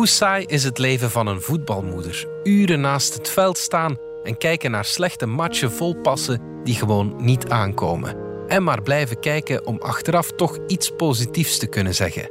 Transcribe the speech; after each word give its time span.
Hoe 0.00 0.08
saai 0.08 0.44
is 0.44 0.64
het 0.64 0.78
leven 0.78 1.10
van 1.10 1.26
een 1.26 1.40
voetbalmoeder? 1.40 2.26
Uren 2.42 2.80
naast 2.80 3.14
het 3.14 3.28
veld 3.28 3.58
staan 3.58 3.96
en 4.22 4.36
kijken 4.36 4.70
naar 4.70 4.84
slechte 4.84 5.26
matchen 5.26 5.72
volpassen 5.72 6.40
die 6.64 6.74
gewoon 6.74 7.14
niet 7.18 7.48
aankomen. 7.48 8.16
En 8.48 8.62
maar 8.62 8.82
blijven 8.82 9.20
kijken 9.20 9.66
om 9.66 9.78
achteraf 9.78 10.32
toch 10.32 10.58
iets 10.66 10.90
positiefs 10.90 11.58
te 11.58 11.66
kunnen 11.66 11.94
zeggen. 11.94 12.30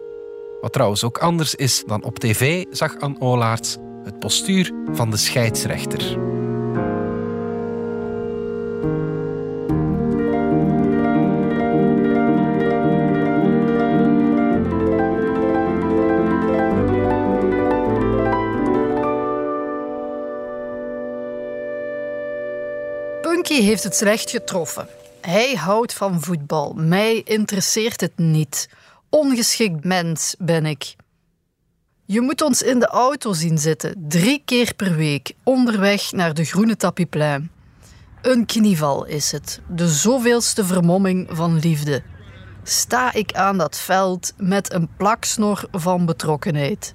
Wat 0.62 0.74
trouwens 0.74 1.04
ook 1.04 1.18
anders 1.18 1.56
is 1.56 1.84
dan 1.86 2.04
op 2.04 2.20
tv, 2.20 2.66
zag 2.72 3.00
Anne 3.00 3.20
Olaerts 3.20 3.78
het 4.04 4.20
postuur 4.20 4.74
van 4.92 5.10
de 5.10 5.18
scheidsrechter. 5.18 6.18
Punky 23.30 23.62
heeft 23.62 23.84
het 23.84 23.96
slecht 23.96 24.30
getroffen. 24.30 24.88
Hij 25.22 25.56
houdt 25.56 25.94
van 25.94 26.22
voetbal. 26.22 26.74
Mij 26.74 27.22
interesseert 27.24 28.02
het 28.02 28.18
niet. 28.18 28.70
Ongeschikt 29.10 29.84
mens 29.84 30.36
ben 30.40 30.66
ik. 30.66 30.96
Je 32.06 32.22
moet 32.22 32.42
ons 32.42 32.62
in 32.62 32.80
de 32.80 32.88
auto 32.88 33.34
zien 33.34 33.58
zitten, 33.58 34.06
drie 34.08 34.42
keer 34.46 34.74
per 34.76 34.96
week, 34.96 35.34
onderweg 35.44 36.12
naar 36.12 36.34
de 36.34 36.44
groene 36.44 36.76
tapiplein. 36.76 37.52
Een 38.22 38.46
knieval 38.46 39.06
is 39.06 39.32
het, 39.32 39.62
de 39.68 39.88
zoveelste 39.88 40.66
vermomming 40.66 41.28
van 41.32 41.60
liefde. 41.60 42.04
Sta 42.64 43.14
ik 43.14 43.34
aan 43.34 43.58
dat 43.58 43.78
veld 43.78 44.34
met 44.38 44.74
een 44.74 44.90
plaksnor 44.98 45.68
van 45.72 46.06
betrokkenheid. 46.06 46.94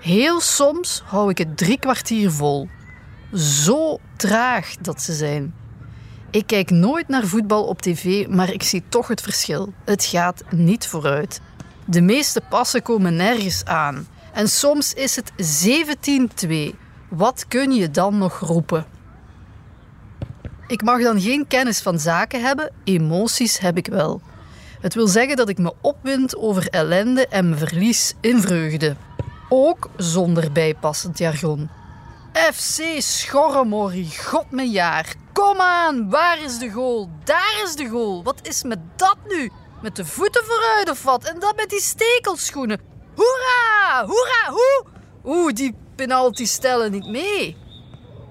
Heel 0.00 0.40
soms 0.40 1.02
hou 1.04 1.30
ik 1.30 1.38
het 1.38 1.56
drie 1.56 1.78
kwartier 1.78 2.30
vol. 2.30 2.68
Zo 3.32 3.98
traag 4.16 4.76
dat 4.80 5.02
ze 5.02 5.12
zijn. 5.12 5.54
Ik 6.30 6.46
kijk 6.46 6.70
nooit 6.70 7.08
naar 7.08 7.26
voetbal 7.26 7.64
op 7.64 7.82
tv, 7.82 8.26
maar 8.28 8.52
ik 8.52 8.62
zie 8.62 8.82
toch 8.88 9.08
het 9.08 9.20
verschil. 9.20 9.72
Het 9.84 10.04
gaat 10.04 10.42
niet 10.50 10.86
vooruit. 10.86 11.40
De 11.84 12.00
meeste 12.00 12.40
passen 12.48 12.82
komen 12.82 13.16
nergens 13.16 13.64
aan. 13.64 14.06
En 14.32 14.48
soms 14.48 14.94
is 14.94 15.16
het 15.16 15.32
17-2. 16.46 16.74
Wat 17.08 17.44
kun 17.48 17.72
je 17.72 17.90
dan 17.90 18.18
nog 18.18 18.38
roepen? 18.38 18.86
Ik 20.66 20.82
mag 20.82 21.02
dan 21.02 21.20
geen 21.20 21.46
kennis 21.46 21.80
van 21.80 21.98
zaken 21.98 22.42
hebben, 22.42 22.72
emoties 22.84 23.58
heb 23.58 23.76
ik 23.76 23.86
wel. 23.86 24.20
Het 24.80 24.94
wil 24.94 25.06
zeggen 25.06 25.36
dat 25.36 25.48
ik 25.48 25.58
me 25.58 25.72
opwind 25.80 26.36
over 26.36 26.68
ellende 26.68 27.26
en 27.26 27.48
me 27.48 27.56
verlies 27.56 28.14
in 28.20 28.40
vreugde. 28.40 28.96
Ook 29.48 29.90
zonder 29.96 30.52
bijpassend 30.52 31.18
jargon. 31.18 31.68
FC 32.52 32.82
Schorremorrie, 32.98 34.10
god 34.24 34.50
mijn 34.50 34.70
jaar. 34.70 35.14
Kom 35.32 35.60
aan, 35.60 36.10
waar 36.10 36.42
is 36.42 36.58
de 36.58 36.70
goal? 36.70 37.10
Daar 37.24 37.60
is 37.64 37.74
de 37.74 37.88
goal. 37.88 38.22
Wat 38.22 38.38
is 38.42 38.62
met 38.62 38.78
dat 38.96 39.16
nu? 39.26 39.50
Met 39.82 39.96
de 39.96 40.04
voeten 40.04 40.44
vooruit 40.44 40.90
of 40.90 41.02
wat? 41.02 41.24
En 41.24 41.38
dat 41.38 41.56
met 41.56 41.70
die 41.70 41.80
stekelschoenen. 41.80 42.80
Hoera! 43.14 44.06
Hoera! 44.06 44.50
Hoe? 44.50 44.84
Oeh, 45.24 45.52
die 45.52 45.74
penalties 45.96 46.52
stellen 46.52 46.90
niet 46.90 47.06
mee. 47.06 47.56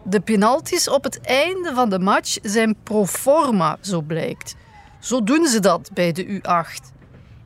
De 0.03 0.19
penalties 0.19 0.89
op 0.89 1.03
het 1.03 1.21
einde 1.21 1.73
van 1.73 1.89
de 1.89 1.99
match 1.99 2.37
zijn 2.41 2.75
pro 2.83 3.05
forma, 3.05 3.77
zo 3.81 4.02
blijkt. 4.02 4.55
Zo 4.99 5.23
doen 5.23 5.47
ze 5.47 5.59
dat 5.59 5.89
bij 5.93 6.11
de 6.11 6.41
U8. 6.41 6.95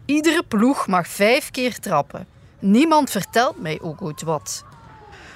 Iedere 0.05 0.43
ploeg 0.43 0.87
mag 0.87 1.07
vijf 1.07 1.51
keer 1.51 1.79
trappen. 1.79 2.27
Niemand 2.59 3.09
vertelt 3.09 3.61
mij 3.61 3.79
ook 3.81 4.01
ooit 4.01 4.21
wat. 4.21 4.63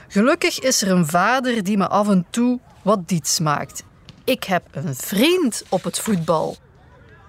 Gelukkig 0.08 0.60
is 0.60 0.82
er 0.82 0.92
een 0.92 1.08
vader 1.08 1.64
die 1.64 1.78
me 1.78 1.88
af 1.88 2.10
en 2.10 2.26
toe 2.30 2.60
wat 2.82 3.08
diets 3.08 3.40
maakt. 3.40 3.84
Ik 4.24 4.44
heb 4.44 4.64
een 4.72 4.96
vriend 4.96 5.64
op 5.70 5.84
het 5.84 6.00
voetbal. 6.00 6.58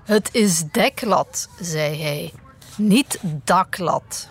Het 0.05 0.29
is 0.33 0.63
deklat, 0.73 1.49
zei 1.61 2.03
hij, 2.03 2.33
niet 2.77 3.21
daklat. 3.45 4.29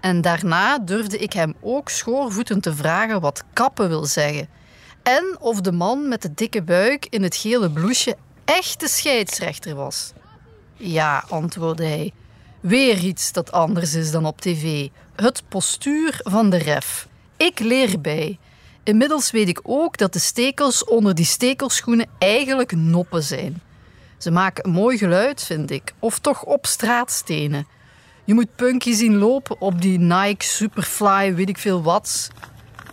En 0.00 0.20
daarna 0.20 0.78
durfde 0.78 1.18
ik 1.18 1.32
hem 1.32 1.54
ook 1.60 1.88
schoorvoeten 1.88 2.60
te 2.60 2.74
vragen 2.74 3.20
wat 3.20 3.44
kappen 3.52 3.88
wil 3.88 4.04
zeggen. 4.04 4.48
En 5.02 5.36
of 5.40 5.60
de 5.60 5.72
man 5.72 6.08
met 6.08 6.22
de 6.22 6.34
dikke 6.34 6.62
buik 6.62 7.06
in 7.10 7.22
het 7.22 7.36
gele 7.36 7.70
bloesje 7.70 8.16
echt 8.44 8.80
de 8.80 8.88
scheidsrechter 8.88 9.74
was. 9.74 10.12
Ja, 10.76 11.24
antwoordde 11.28 11.84
hij. 11.84 12.12
Weer 12.60 12.98
iets 12.98 13.32
dat 13.32 13.52
anders 13.52 13.94
is 13.94 14.10
dan 14.10 14.26
op 14.26 14.40
tv. 14.40 14.88
Het 15.16 15.42
postuur 15.48 16.20
van 16.22 16.50
de 16.50 16.56
ref. 16.56 17.08
Ik 17.40 17.58
leer 17.58 18.00
bij. 18.00 18.38
Inmiddels 18.84 19.30
weet 19.30 19.48
ik 19.48 19.60
ook 19.62 19.96
dat 19.96 20.12
de 20.12 20.18
stekels 20.18 20.84
onder 20.84 21.14
die 21.14 21.24
stekelschoenen 21.24 22.06
eigenlijk 22.18 22.72
noppen 22.72 23.22
zijn. 23.22 23.62
Ze 24.18 24.30
maken 24.30 24.64
een 24.64 24.72
mooi 24.72 24.98
geluid, 24.98 25.42
vind 25.44 25.70
ik. 25.70 25.92
Of 25.98 26.18
toch 26.18 26.44
op 26.44 26.66
straatstenen. 26.66 27.66
Je 28.24 28.34
moet 28.34 28.56
Punky 28.56 28.92
zien 28.92 29.16
lopen 29.16 29.60
op 29.60 29.80
die 29.80 29.98
Nike 29.98 30.44
Superfly, 30.44 31.34
weet 31.34 31.48
ik 31.48 31.58
veel 31.58 31.82
wat. 31.82 32.30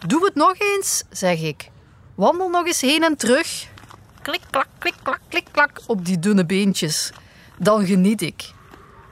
Doe 0.08 0.25
het 0.25 0.35
nog 0.35 0.53
eens, 0.58 1.03
zeg 1.09 1.41
ik. 1.41 1.69
Wandel 2.16 2.50
nog 2.50 2.66
eens 2.66 2.81
heen 2.81 3.03
en 3.03 3.18
terug. 3.18 3.68
Klik, 4.22 4.41
klak, 4.50 4.68
klik, 4.78 4.96
klak, 5.03 5.19
klik, 5.29 5.47
klak 5.52 5.81
op 5.88 6.06
die 6.06 6.19
dunne 6.19 6.46
beentjes. 6.46 7.12
Dan 7.59 7.85
geniet 7.85 8.22
ik. 8.22 8.52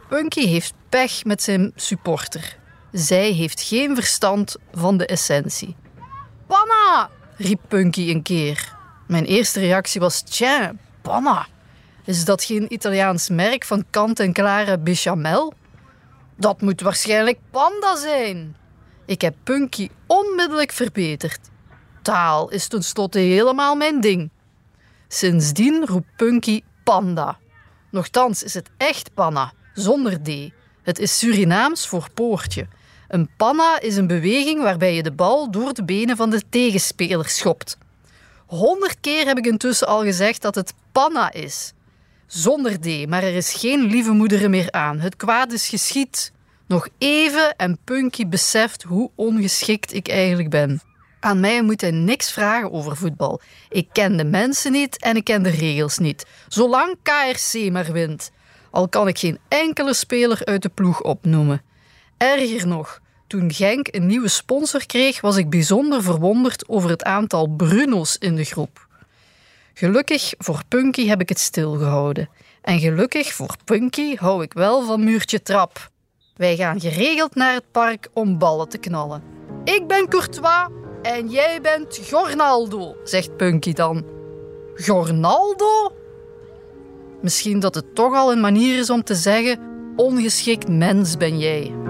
Punky 0.09 0.47
heeft 0.47 0.73
pech 0.89 1.23
met 1.23 1.43
zijn 1.43 1.71
supporter. 1.75 2.63
Zij 2.95 3.31
heeft 3.31 3.61
geen 3.61 3.95
verstand 3.95 4.55
van 4.71 4.97
de 4.97 5.05
essentie. 5.05 5.75
Panna! 6.47 7.09
riep 7.37 7.59
Punky 7.67 8.09
een 8.09 8.21
keer. 8.21 8.75
Mijn 9.07 9.25
eerste 9.25 9.59
reactie 9.59 10.01
was: 10.01 10.21
Tja, 10.21 10.73
panna. 11.01 11.47
Is 12.05 12.25
dat 12.25 12.43
geen 12.43 12.73
Italiaans 12.73 13.29
merk 13.29 13.65
van 13.65 13.85
kant-en-klare 13.89 14.79
bechamel? 14.79 15.53
Dat 16.35 16.61
moet 16.61 16.81
waarschijnlijk 16.81 17.39
panda 17.51 17.95
zijn. 17.95 18.55
Ik 19.05 19.21
heb 19.21 19.35
Punky 19.43 19.89
onmiddellijk 20.07 20.71
verbeterd. 20.71 21.39
Taal 22.01 22.49
is 22.49 22.67
tenslotte 22.67 23.19
helemaal 23.19 23.75
mijn 23.75 24.01
ding. 24.01 24.29
Sindsdien 25.07 25.85
roept 25.85 26.15
Punky 26.15 26.61
panda. 26.83 27.37
Nochtans 27.91 28.43
is 28.43 28.53
het 28.53 28.69
echt 28.77 29.13
panna, 29.13 29.53
zonder 29.73 30.21
D. 30.21 30.29
Het 30.83 30.99
is 30.99 31.17
Surinaams 31.17 31.87
voor 31.87 32.07
poortje. 32.13 32.67
Een 33.07 33.29
panna 33.37 33.79
is 33.79 33.95
een 33.95 34.07
beweging 34.07 34.61
waarbij 34.61 34.95
je 34.95 35.03
de 35.03 35.11
bal 35.11 35.51
door 35.51 35.73
de 35.73 35.83
benen 35.83 36.17
van 36.17 36.29
de 36.29 36.41
tegenspeler 36.49 37.29
schopt. 37.29 37.77
Honderd 38.45 38.97
keer 38.99 39.25
heb 39.25 39.37
ik 39.37 39.45
intussen 39.45 39.87
al 39.87 40.03
gezegd 40.03 40.41
dat 40.41 40.55
het 40.55 40.73
panna 40.91 41.31
is. 41.31 41.73
Zonder 42.27 42.79
D, 42.79 43.07
maar 43.07 43.23
er 43.23 43.35
is 43.35 43.53
geen 43.53 43.81
lieve 43.81 44.11
moederen 44.11 44.49
meer 44.49 44.71
aan. 44.71 44.99
Het 44.99 45.15
kwaad 45.15 45.51
is 45.51 45.67
geschied. 45.67 46.31
Nog 46.67 46.87
even 46.97 47.55
en 47.55 47.77
Punky 47.83 48.27
beseft 48.27 48.83
hoe 48.83 49.11
ongeschikt 49.15 49.93
ik 49.93 50.07
eigenlijk 50.07 50.49
ben. 50.49 50.81
Aan 51.19 51.39
mij 51.39 51.61
moet 51.61 51.81
hij 51.81 51.91
niks 51.91 52.31
vragen 52.31 52.71
over 52.71 52.97
voetbal. 52.97 53.41
Ik 53.69 53.87
ken 53.91 54.17
de 54.17 54.23
mensen 54.23 54.71
niet 54.71 55.01
en 55.01 55.15
ik 55.15 55.23
ken 55.23 55.43
de 55.43 55.49
regels 55.49 55.97
niet. 55.97 56.25
Zolang 56.47 56.95
KRC 57.03 57.71
maar 57.71 57.91
wint. 57.91 58.31
Al 58.71 58.87
kan 58.87 59.07
ik 59.07 59.17
geen 59.17 59.39
enkele 59.47 59.93
speler 59.93 60.45
uit 60.45 60.61
de 60.61 60.69
ploeg 60.69 61.01
opnoemen. 61.01 61.61
Erger 62.17 62.67
nog, 62.67 62.99
toen 63.27 63.53
Genk 63.53 63.87
een 63.91 64.05
nieuwe 64.05 64.27
sponsor 64.27 64.85
kreeg, 64.85 65.21
was 65.21 65.37
ik 65.37 65.49
bijzonder 65.49 66.03
verwonderd 66.03 66.69
over 66.69 66.89
het 66.89 67.03
aantal 67.03 67.47
Bruno's 67.47 68.15
in 68.19 68.35
de 68.35 68.43
groep. 68.43 68.87
Gelukkig 69.73 70.33
voor 70.37 70.61
Punky 70.67 71.07
heb 71.07 71.21
ik 71.21 71.29
het 71.29 71.39
stilgehouden. 71.39 72.29
En 72.61 72.79
gelukkig 72.79 73.33
voor 73.33 73.55
Punky 73.63 74.15
hou 74.15 74.43
ik 74.43 74.53
wel 74.53 74.85
van 74.85 75.03
muurtje 75.03 75.41
trap. 75.41 75.89
Wij 76.35 76.55
gaan 76.55 76.79
geregeld 76.79 77.35
naar 77.35 77.53
het 77.53 77.71
park 77.71 78.09
om 78.13 78.37
ballen 78.37 78.69
te 78.69 78.77
knallen. 78.77 79.23
Ik 79.63 79.87
ben 79.87 80.07
Courtois 80.07 80.67
en 81.01 81.29
jij 81.29 81.61
bent 81.61 81.99
Gornaldo, 82.09 82.95
zegt 83.03 83.37
Punky 83.37 83.73
dan. 83.73 84.05
Gornaldo? 84.75 85.91
Misschien 87.21 87.59
dat 87.59 87.75
het 87.75 87.95
toch 87.95 88.15
al 88.15 88.31
een 88.31 88.39
manier 88.39 88.77
is 88.77 88.89
om 88.89 89.03
te 89.03 89.15
zeggen: 89.15 89.59
ongeschikt 89.95 90.67
mens 90.67 91.17
ben 91.17 91.39
jij. 91.39 91.84